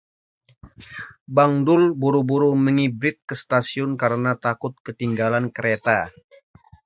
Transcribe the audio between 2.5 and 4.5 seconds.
mengibrit ke stasiun karena